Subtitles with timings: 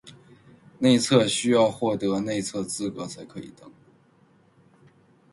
[0.79, 3.75] 内测需要获得内测资格才可以登录